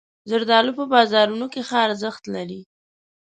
[0.29, 2.61] زردالو په بازارونو کې ښه ارزښت لري.